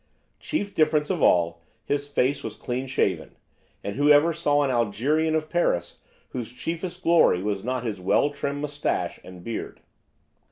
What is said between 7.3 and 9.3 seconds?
was not his well trimmed moustache